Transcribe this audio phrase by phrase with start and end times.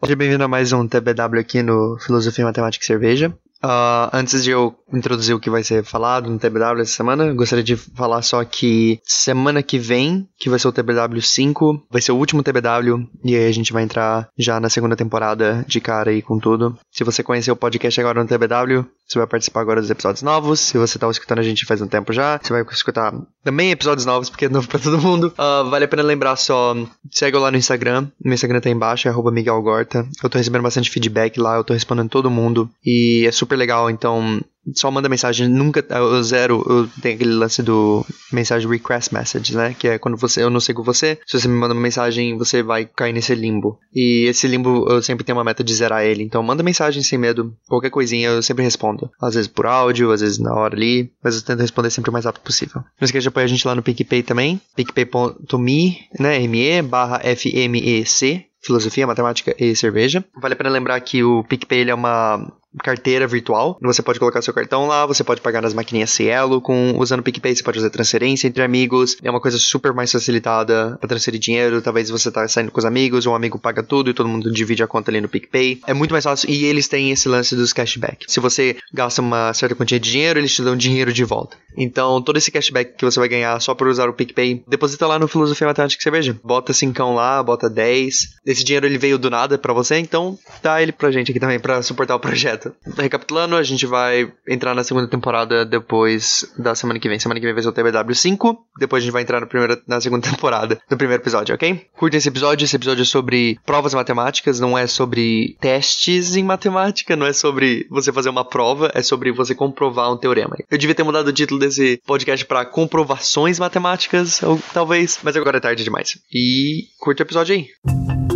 [0.00, 3.34] Seja bem-vindo a mais um TBW aqui no Filosofia, Matemática e Cerveja.
[3.62, 7.64] Uh, antes de eu introduzir o que vai ser falado no TBW essa semana, gostaria
[7.64, 12.12] de falar só que semana que vem, que vai ser o TBW 5, vai ser
[12.12, 16.10] o último TBW, e aí a gente vai entrar já na segunda temporada de cara
[16.10, 16.78] aí com tudo.
[16.92, 20.60] Se você conheceu o podcast agora no TBW, você vai participar agora dos episódios novos.
[20.60, 24.04] Se você tá escutando a gente faz um tempo já, você vai escutar também episódios
[24.04, 25.32] novos, porque é novo pra todo mundo.
[25.38, 26.76] Uh, vale a pena lembrar só,
[27.10, 30.06] segue lá no Instagram, meu Instagram tá embaixo, é arroba Miguel Gorta.
[30.22, 33.88] Eu tô recebendo bastante feedback lá, eu tô respondendo todo mundo, e é super legal,
[33.88, 34.40] então
[34.74, 39.74] só manda mensagem, nunca, eu zero, eu tenho aquele lance do mensagem request message, né,
[39.78, 42.62] que é quando você, eu não sigo você, se você me manda uma mensagem, você
[42.62, 46.22] vai cair nesse limbo, e esse limbo eu sempre tenho uma meta de zerar ele,
[46.22, 50.20] então manda mensagem sem medo, qualquer coisinha eu sempre respondo, às vezes por áudio, às
[50.20, 52.82] vezes na hora ali, mas eu tento responder sempre o mais rápido possível.
[53.00, 58.46] Não esqueça de apoiar a gente lá no PicPay também, picpay.me, né, me, barra FMEC,
[58.60, 60.24] filosofia, matemática e cerveja.
[60.40, 63.78] Vale a pena lembrar que o PicPay é uma carteira virtual.
[63.82, 67.22] Você pode colocar seu cartão lá, você pode pagar nas maquininhas Cielo, com usando o
[67.22, 69.16] PicPay você pode fazer transferência entre amigos.
[69.22, 71.82] É uma coisa super mais facilitada para transferir dinheiro.
[71.82, 74.82] Talvez você tá saindo com os amigos, um amigo paga tudo e todo mundo divide
[74.82, 75.80] a conta ali no PicPay.
[75.86, 78.24] É muito mais fácil e eles têm esse lance dos cashback.
[78.28, 81.56] Se você gasta uma certa quantia de dinheiro, eles te dão dinheiro de volta.
[81.76, 85.18] Então, todo esse cashback que você vai ganhar só por usar o PicPay, deposita lá
[85.18, 86.36] no Filosofia Matemática Cerveja.
[86.42, 88.36] Bota 5 lá, bota 10.
[88.44, 91.60] Esse dinheiro ele veio do nada para você, então dá ele pra gente aqui também
[91.60, 92.67] para suportar o projeto.
[92.96, 97.18] Recapitulando, a gente vai entrar na segunda temporada depois da semana que vem.
[97.18, 98.66] Semana que vem vai ser o TBW 5.
[98.78, 101.86] Depois a gente vai entrar no primeiro, na segunda temporada, no primeiro episódio, ok?
[101.96, 102.64] Curta esse episódio.
[102.64, 107.86] Esse episódio é sobre provas matemáticas, não é sobre testes em matemática, não é sobre
[107.90, 110.56] você fazer uma prova, é sobre você comprovar um teorema.
[110.70, 115.58] Eu devia ter mudado o título desse podcast para comprovações matemáticas, ou talvez, mas agora
[115.58, 116.18] é tarde demais.
[116.32, 118.27] E curta o episódio aí.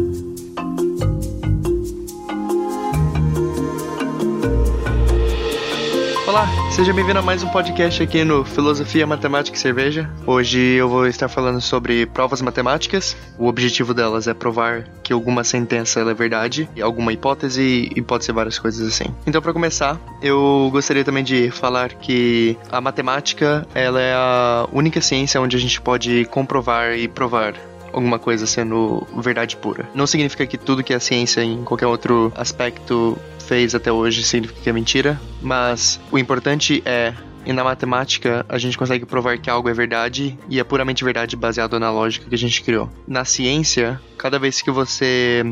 [6.73, 10.08] Seja bem-vindo a mais um podcast aqui no Filosofia, Matemática e Cerveja.
[10.27, 13.14] Hoje eu vou estar falando sobre provas matemáticas.
[13.39, 18.33] O objetivo delas é provar que alguma sentença é verdade, alguma hipótese e pode ser
[18.33, 19.05] várias coisas assim.
[19.27, 25.02] Então, para começar, eu gostaria também de falar que a matemática ela é a única
[25.02, 27.52] ciência onde a gente pode comprovar e provar
[27.92, 29.86] alguma coisa sendo verdade pura.
[29.95, 33.19] Não significa que tudo que a ciência em qualquer outro aspecto
[33.52, 37.13] fez até hoje significa que é mentira, mas o importante é
[37.45, 41.36] e na matemática, a gente consegue provar que algo é verdade e é puramente verdade
[41.36, 42.89] baseado na lógica que a gente criou.
[43.07, 45.45] Na ciência, cada vez que você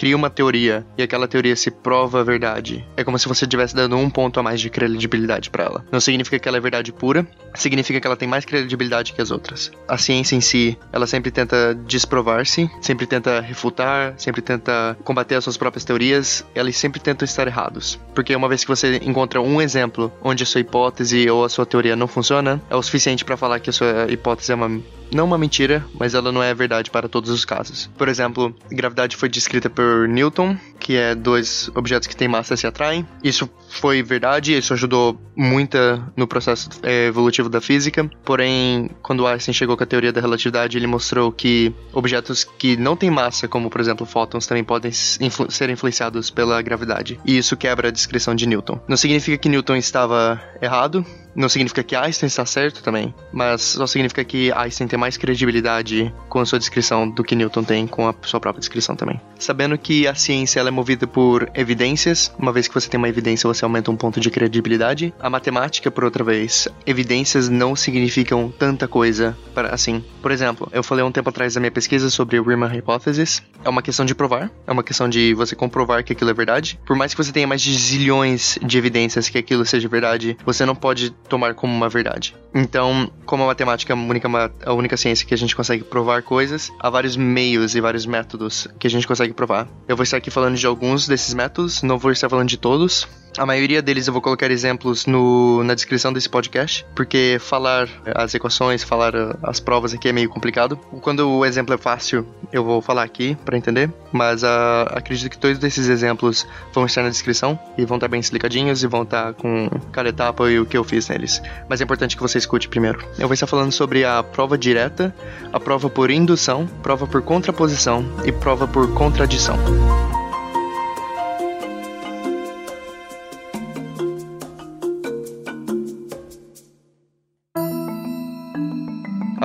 [0.00, 3.98] cria uma teoria e aquela teoria se prova verdade, é como se você estivesse dando
[3.98, 5.84] um ponto a mais de credibilidade para ela.
[5.92, 9.30] Não significa que ela é verdade pura, significa que ela tem mais credibilidade que as
[9.30, 9.70] outras.
[9.86, 15.44] A ciência em si, ela sempre tenta desprovar-se, sempre tenta refutar, sempre tenta combater as
[15.44, 18.00] suas próprias teorias, elas sempre tentam estar errados.
[18.14, 21.66] Porque uma vez que você encontra um exemplo onde a sua hipótese ou a sua
[21.66, 24.80] teoria não funciona, é o suficiente para falar que a sua hipótese é uma
[25.12, 27.90] não uma mentira, mas ela não é verdade para todos os casos.
[27.96, 32.66] Por exemplo, gravidade foi descrita por Newton, que é dois objetos que têm massa se
[32.66, 33.06] atraem.
[33.22, 35.78] Isso foi verdade, isso ajudou muito
[36.16, 38.08] no processo é, evolutivo da física.
[38.24, 42.96] Porém, quando Einstein chegou com a teoria da relatividade, ele mostrou que objetos que não
[42.96, 47.20] têm massa, como por exemplo fótons, também podem influ ser influenciados pela gravidade.
[47.24, 48.80] E isso quebra a descrição de Newton.
[48.88, 51.04] Não significa que Newton estava errado,
[51.34, 56.12] não significa que Einstein está certo também, mas só significa que Einstein tem mais credibilidade
[56.28, 59.20] com a sua descrição do que Newton tem com a sua própria descrição também.
[59.38, 63.08] Sabendo que a ciência ela é movida por evidências, uma vez que você tem uma
[63.08, 65.14] evidência, você aumenta um ponto de credibilidade.
[65.20, 70.04] A matemática, por outra vez, evidências não significam tanta coisa para assim.
[70.20, 73.42] Por exemplo, eu falei um tempo atrás da minha pesquisa sobre o Riemann Hypothesis.
[73.64, 76.78] É uma questão de provar, é uma questão de você comprovar que aquilo é verdade.
[76.86, 80.64] Por mais que você tenha mais de zilhões de evidências que aquilo seja verdade, você
[80.64, 82.34] não pode tomar como uma verdade.
[82.54, 84.28] Então, como a matemática é a única,
[84.66, 88.66] a única ciência que a gente consegue provar coisas, há vários meios e vários métodos
[88.78, 89.68] que a gente consegue provar.
[89.86, 93.06] Eu vou estar aqui falando de alguns desses métodos, não vou estar falando de todos,
[93.36, 98.34] a maioria deles eu vou colocar exemplos no, na descrição desse podcast, porque falar as
[98.34, 99.12] equações, falar
[99.42, 100.76] as provas aqui é meio complicado.
[101.00, 104.46] Quando o exemplo é fácil, eu vou falar aqui para entender, mas uh,
[104.90, 108.86] acredito que todos esses exemplos vão estar na descrição e vão estar bem explicadinhos e
[108.86, 111.40] vão estar com cada etapa e o que eu fiz neles.
[111.68, 113.04] Mas é importante que você escute primeiro.
[113.18, 115.14] Eu vou estar falando sobre a prova direta,
[115.52, 119.58] a prova por indução, prova por contraposição e prova por contradição.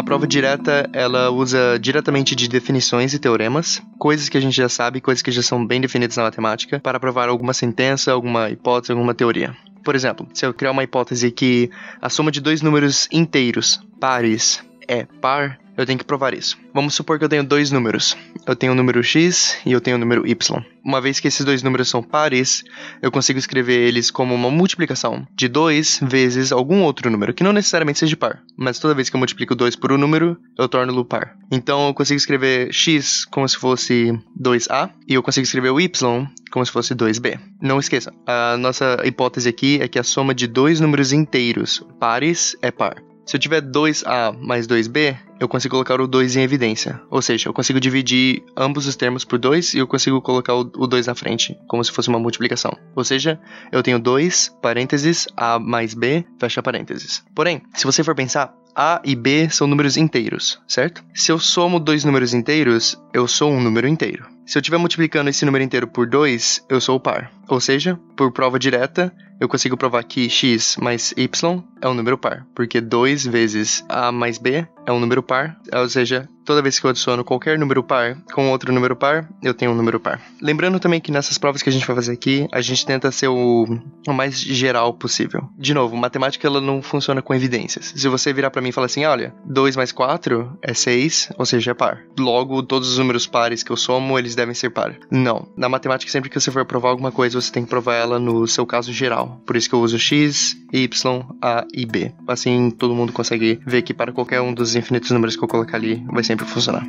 [0.04, 5.02] Prova direta, ela usa diretamente de definições e teoremas, coisas que a gente já sabe,
[5.02, 9.14] coisas que já são bem definidas na matemática, para provar alguma sentença, alguma hipótese, alguma
[9.14, 9.56] teoria.
[9.84, 11.70] Por exemplo, se eu criar uma hipótese que
[12.02, 16.58] a soma de dois números inteiros, pares, é par, eu tenho que provar isso.
[16.74, 18.16] Vamos supor que eu tenho dois números.
[18.46, 20.66] Eu tenho o número x e eu tenho o número y.
[20.84, 22.64] Uma vez que esses dois números são pares,
[23.02, 27.52] eu consigo escrever eles como uma multiplicação de 2 vezes algum outro número, que não
[27.52, 31.04] necessariamente seja par, mas toda vez que eu multiplico 2 por um número, eu torno-lo
[31.04, 31.36] par.
[31.52, 36.28] Então eu consigo escrever x como se fosse 2a e eu consigo escrever o y
[36.52, 37.40] como se fosse 2b.
[37.62, 42.56] Não esqueça, a nossa hipótese aqui é que a soma de dois números inteiros pares
[42.62, 42.96] é par.
[43.26, 47.02] Se eu tiver 2A mais 2B, eu consigo colocar o 2 em evidência.
[47.10, 50.64] Ou seja, eu consigo dividir ambos os termos por 2 e eu consigo colocar o
[50.64, 52.72] 2 à frente, como se fosse uma multiplicação.
[52.96, 53.40] Ou seja,
[53.72, 57.24] eu tenho 2, parênteses, A mais B, fecha parênteses.
[57.34, 61.04] Porém, se você for pensar, a e B são números inteiros, certo?
[61.14, 64.35] Se eu somo dois números inteiros, eu sou um número inteiro.
[64.46, 67.32] Se eu estiver multiplicando esse número inteiro por 2, eu sou o par.
[67.48, 72.18] Ou seja, por prova direta, eu consigo provar que x mais y é um número
[72.18, 76.80] par, porque 2 vezes a mais b é um número par, ou seja, toda vez
[76.80, 80.22] que eu adiciono qualquer número par com outro número par, eu tenho um número par.
[80.42, 83.28] Lembrando também que nessas provas que a gente vai fazer aqui, a gente tenta ser
[83.28, 83.66] o,
[84.08, 85.50] o mais geral possível.
[85.58, 87.94] De novo, matemática ela não funciona com evidências.
[87.96, 91.46] Se você virar para mim e falar assim, olha, 2 mais 4 é 6, ou
[91.46, 92.04] seja, é par.
[92.18, 94.96] Logo, todos os números pares que eu somo, devem ser par.
[95.10, 95.48] Não.
[95.56, 98.48] Na matemática, sempre que você for provar alguma coisa, você tem que provar ela no
[98.48, 99.42] seu caso geral.
[99.46, 102.12] Por isso que eu uso x, y, a e b.
[102.28, 105.78] Assim, todo mundo consegue ver que para qualquer um dos infinitos números que eu colocar
[105.78, 106.86] ali, vai sempre funcionar.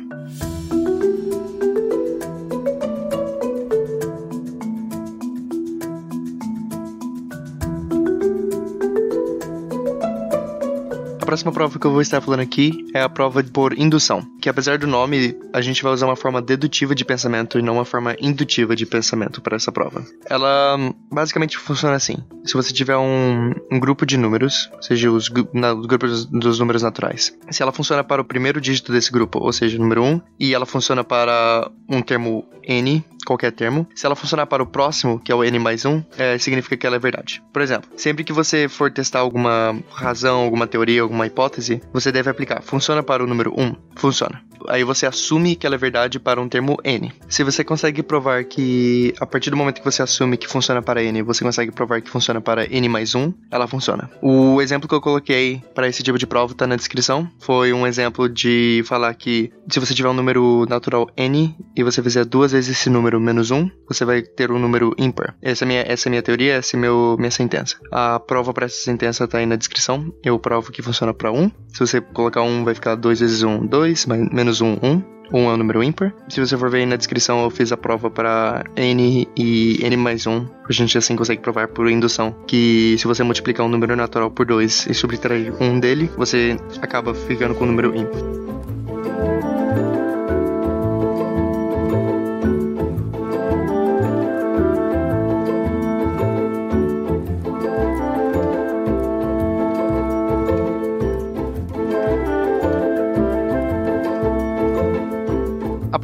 [11.37, 14.79] Próxima prova que eu vou estar falando aqui é a prova por indução, que apesar
[14.79, 18.15] do nome, a gente vai usar uma forma dedutiva de pensamento e não uma forma
[18.19, 20.03] indutiva de pensamento para essa prova.
[20.27, 20.77] Ela
[21.11, 25.85] basicamente funciona assim: se você tiver um, um grupo de números, seja os, na, os
[25.85, 29.77] grupos dos números naturais, se ela funciona para o primeiro dígito desse grupo, ou seja,
[29.77, 34.63] número 1, e ela funciona para um termo n, qualquer termo, se ela funcionar para
[34.63, 37.43] o próximo, que é o n mais 1, é, significa que ela é verdade.
[37.51, 42.29] Por exemplo, sempre que você for testar alguma razão, alguma teoria, alguma hipótese, você deve
[42.29, 42.61] aplicar.
[42.61, 43.75] Funciona para o número 1?
[43.95, 44.41] Funciona.
[44.67, 47.11] Aí você assume que ela é verdade para um termo n.
[47.29, 51.03] Se você consegue provar que, a partir do momento que você assume que funciona para
[51.03, 54.09] n, você consegue provar que funciona para n mais 1, ela funciona.
[54.21, 57.29] O exemplo que eu coloquei para esse tipo de prova está na descrição.
[57.39, 62.01] Foi um exemplo de falar que se você tiver um número natural n e você
[62.01, 65.35] fizer duas vezes esse número número menos 1, você vai ter um número ímpar.
[65.41, 67.77] Essa é minha, essa é minha teoria, essa é meu, minha sentença.
[67.91, 70.13] A prova para essa sentença está aí na descrição.
[70.23, 71.51] Eu provo que funciona para 1.
[71.73, 75.17] Se você colocar 1, vai ficar 2 vezes 1, 2, menos 1, 1.
[75.33, 76.13] 1 é um número ímpar.
[76.29, 79.97] Se você for ver aí na descrição, eu fiz a prova para n e n
[79.97, 80.47] mais 1.
[80.69, 84.45] A gente assim consegue provar por indução que se você multiplicar um número natural por
[84.45, 88.76] 2 e subtrair um dele, você acaba ficando com o um número ímpar.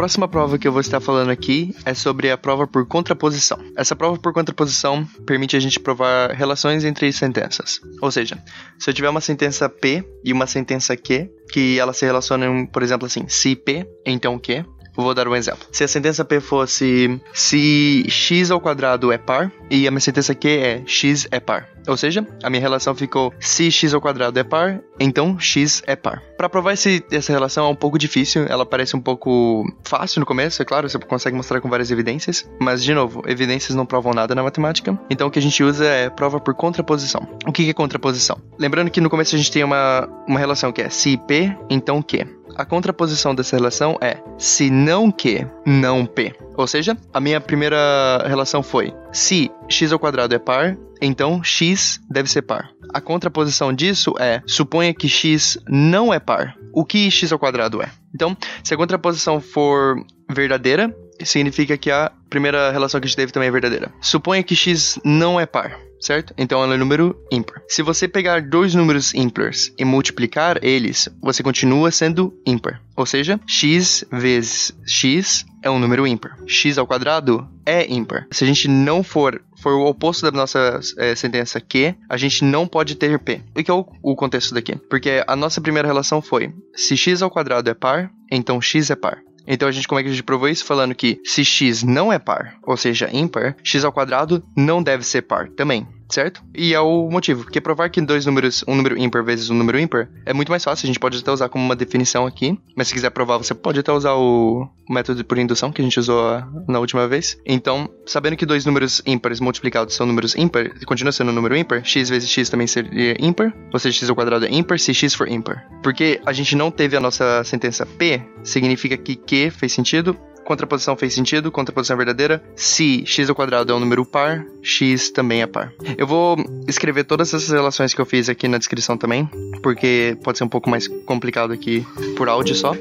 [0.04, 3.58] Próxima prova que eu vou estar falando aqui é sobre a prova por contraposição.
[3.74, 7.80] Essa prova por contraposição permite a gente provar relações entre sentenças.
[8.02, 8.38] Ou seja,
[8.78, 12.84] se eu tiver uma sentença P e uma sentença Q, que elas se relacionam, por
[12.84, 15.68] exemplo, assim, se P, então Q, Vou dar um exemplo.
[15.72, 20.36] Se a sentença P fosse se x ao quadrado é par e a minha sentença
[20.36, 21.68] Q é x é par.
[21.88, 25.96] Ou seja, a minha relação ficou se x ao quadrado é par, então x é
[25.96, 26.22] par.
[26.38, 30.26] Para provar esse, essa relação é um pouco difícil, ela parece um pouco fácil no
[30.26, 34.14] começo, é claro, você consegue mostrar com várias evidências, mas de novo, evidências não provam
[34.14, 37.28] nada na matemática, então o que a gente usa é prova por contraposição.
[37.46, 38.38] O que é contraposição?
[38.58, 42.02] Lembrando que no começo a gente tem uma, uma relação que é se P, então
[42.02, 42.43] Q.
[42.56, 46.36] A contraposição dessa relação é se não Q, não P.
[46.56, 52.00] Ou seja, a minha primeira relação foi se x ao quadrado é par, então x
[52.10, 52.70] deve ser par.
[52.94, 56.56] A contraposição disso é suponha que x não é par.
[56.72, 57.90] O que x ao quadrado é?
[58.14, 59.96] Então, se a contraposição for
[60.32, 63.92] verdadeira, significa que a primeira relação que a gente teve também é verdadeira.
[64.02, 66.34] Suponha que x não é par certo?
[66.38, 67.62] Então ela é número ímpar.
[67.68, 72.82] Se você pegar dois números ímpares e multiplicar eles, você continua sendo ímpar.
[72.96, 76.38] Ou seja, x vezes x é um número ímpar.
[76.46, 78.28] x ao quadrado é ímpar.
[78.32, 82.44] Se a gente não for for o oposto da nossa é, sentença Q, a gente
[82.44, 83.42] não pode ter P.
[83.58, 84.76] O que é o, o contexto daqui?
[84.76, 88.96] Porque a nossa primeira relação foi, se x ao quadrado é par, então x é
[88.96, 89.20] par.
[89.48, 90.66] Então a gente como é que a gente provou isso?
[90.66, 95.04] Falando que se x não é par, ou seja, ímpar, x ao quadrado não deve
[95.04, 96.42] ser par também certo?
[96.54, 99.80] E é o motivo, porque provar que dois números, um número ímpar vezes um número
[99.80, 102.88] ímpar, é muito mais fácil, a gente pode até usar como uma definição aqui, mas
[102.88, 106.42] se quiser provar, você pode até usar o método por indução que a gente usou
[106.68, 107.38] na última vez.
[107.46, 111.84] Então, sabendo que dois números ímpares multiplicados são números ímpar, continua sendo um número ímpar,
[111.84, 115.14] x vezes x também seria ímpar, ou seja, x ao quadrado é ímpar se x
[115.14, 115.68] for ímpar.
[115.82, 120.98] Porque a gente não teve a nossa sentença P, significa que Q fez sentido, Contraposição
[120.98, 122.44] fez sentido, contraposição é verdadeira.
[122.56, 125.72] Se x ao quadrado é um número par, x também é par.
[125.98, 129.30] Eu vou escrever todas essas relações que eu fiz aqui na descrição também,
[129.62, 131.86] porque pode ser um pouco mais complicado aqui
[132.18, 132.74] por áudio só.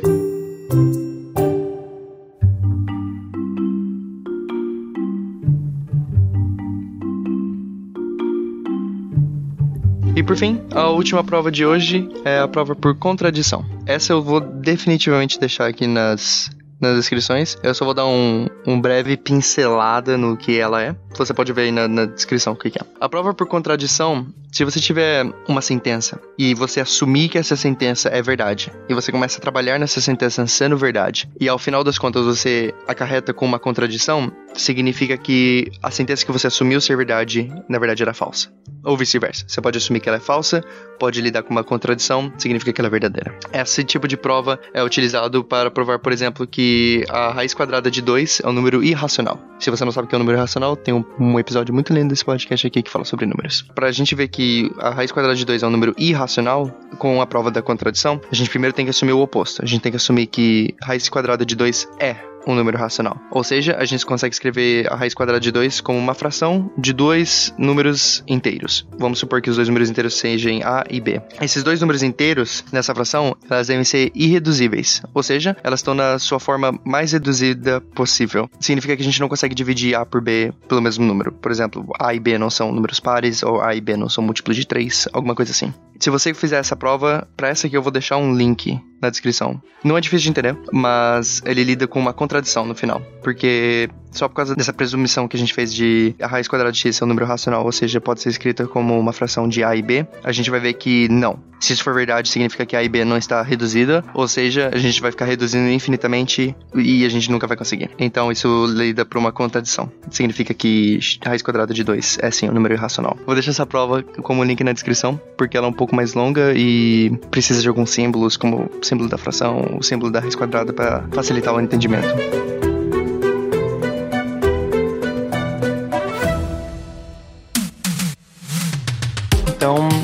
[10.14, 13.64] E por fim, a última prova de hoje é a prova por contradição.
[13.86, 16.50] Essa eu vou definitivamente deixar aqui nas
[16.82, 17.56] nas descrições.
[17.62, 20.94] Eu só vou dar um, um breve pincelada no que ela é.
[21.16, 22.82] Você pode ver aí na, na descrição o que, que é.
[23.00, 28.08] A prova por contradição, se você tiver uma sentença e você assumir que essa sentença
[28.08, 31.98] é verdade, e você começa a trabalhar nessa sentença sendo verdade, e ao final das
[31.98, 37.50] contas você acarreta com uma contradição, significa que a sentença que você assumiu ser verdade,
[37.68, 38.52] na verdade era falsa.
[38.84, 39.44] Ou vice-versa.
[39.46, 40.62] Você pode assumir que ela é falsa,
[40.98, 43.38] pode lidar com uma contradição, significa que ela é verdadeira.
[43.52, 48.02] Esse tipo de prova é utilizado para provar, por exemplo, que a raiz quadrada de
[48.02, 49.38] 2 é um número irracional.
[49.58, 52.08] Se você não sabe o que é um número irracional, tem um, episódio muito lindo
[52.08, 53.62] desse podcast aqui que fala sobre números.
[53.74, 56.68] Para a gente ver que a raiz quadrada de 2 é um número irracional,
[56.98, 59.62] com a prova da contradição, a gente primeiro tem que assumir o oposto.
[59.62, 63.16] A gente tem que assumir que raiz quadrada de 2 é um número racional.
[63.30, 66.92] Ou seja, a gente consegue escrever a raiz quadrada de 2 como uma fração de
[66.92, 68.86] dois números inteiros.
[68.98, 71.20] Vamos supor que os dois números inteiros sejam A e B.
[71.40, 76.18] Esses dois números inteiros nessa fração, elas devem ser irreduzíveis, ou seja, elas estão na
[76.18, 78.48] sua forma mais reduzida possível.
[78.60, 81.32] Significa que a gente não consegue dividir A por B pelo mesmo número.
[81.32, 84.24] Por exemplo, A e B não são números pares, ou A e B não são
[84.24, 85.72] múltiplos de 3, alguma coisa assim.
[86.02, 89.62] Se você fizer essa prova, para essa aqui eu vou deixar um link na descrição.
[89.84, 93.00] Não é difícil de entender, mas ele lida com uma contradição no final.
[93.22, 96.78] Porque só por causa dessa presumição que a gente fez de a raiz quadrada de
[96.78, 99.74] x ser um número racional, ou seja, pode ser escrita como uma fração de a
[99.74, 101.38] e b, a gente vai ver que não.
[101.58, 104.78] Se isso for verdade, significa que a e b não está reduzida, ou seja, a
[104.78, 107.90] gente vai ficar reduzindo infinitamente e a gente nunca vai conseguir.
[107.98, 109.90] Então isso lida para uma contradição.
[110.10, 113.16] Significa que raiz quadrada de 2 é sim um número irracional.
[113.24, 116.52] Vou deixar essa prova como link na descrição, porque ela é um pouco mais longa
[116.54, 120.72] e precisa de alguns símbolos, como o símbolo da fração, o símbolo da raiz quadrada
[120.72, 122.71] para facilitar o entendimento.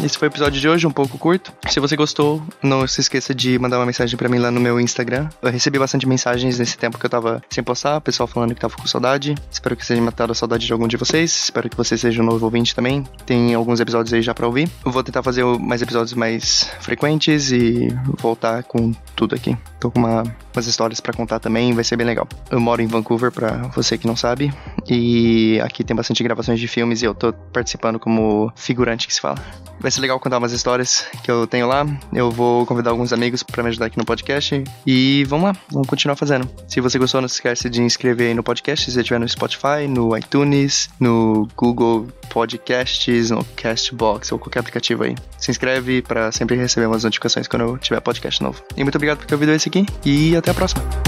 [0.08, 1.52] Esse foi o episódio de hoje, um pouco curto.
[1.68, 4.80] Se você gostou, não se esqueça de mandar uma mensagem para mim lá no meu
[4.80, 5.28] Instagram.
[5.42, 8.74] Eu recebi bastante mensagens nesse tempo que eu tava sem postar, pessoal falando que tava
[8.74, 9.34] com saudade.
[9.50, 11.44] Espero que seja matado a saudade de algum de vocês.
[11.44, 13.04] Espero que você seja um novo ouvinte também.
[13.26, 14.70] Tem alguns episódios aí já para ouvir.
[14.84, 17.88] Eu vou tentar fazer mais episódios mais frequentes e
[18.18, 19.58] voltar com tudo aqui.
[19.78, 20.22] Tô com uma,
[20.54, 22.26] umas histórias para contar também, vai ser bem legal.
[22.50, 24.52] Eu moro em Vancouver, para você que não sabe,
[24.88, 29.20] e aqui tem bastante gravações de filmes e eu tô participando como figurante que se
[29.20, 29.38] fala.
[29.80, 31.87] Vai ser legal contar umas histórias que eu tenho lá.
[32.12, 34.62] Eu vou convidar alguns amigos para me ajudar aqui no podcast.
[34.87, 36.49] E vamos lá, vamos continuar fazendo.
[36.67, 39.28] Se você gostou, não se esquece de inscrever aí no podcast, se você estiver no
[39.28, 45.14] Spotify, no iTunes, no Google Podcasts, no Castbox ou qualquer aplicativo aí.
[45.38, 48.62] Se inscreve para sempre receber umas notificações quando eu tiver podcast novo.
[48.76, 51.07] E muito obrigado por ter ouvido esse aqui e até a próxima.